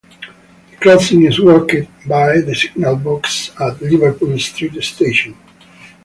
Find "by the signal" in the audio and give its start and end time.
2.07-2.95